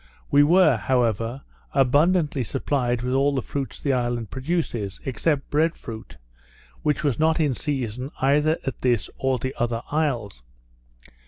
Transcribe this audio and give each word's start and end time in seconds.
We 0.31 0.41
were, 0.41 0.77
however, 0.77 1.43
abundantly 1.73 2.43
supplied 2.43 3.03
with 3.03 3.13
all 3.13 3.35
the 3.35 3.43
fruits 3.43 3.79
the 3.79 3.93
island 3.93 4.31
produces, 4.31 4.99
except 5.05 5.51
bread 5.51 5.75
fruit, 5.75 6.17
which 6.81 7.03
was 7.03 7.19
not 7.19 7.39
in 7.39 7.53
season 7.53 8.09
either 8.19 8.57
at 8.65 8.81
this 8.81 9.11
or 9.19 9.37
the 9.37 9.53
other 9.59 9.83
isles. 9.91 10.41